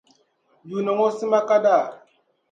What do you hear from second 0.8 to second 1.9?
ŋɔ sima ka daa.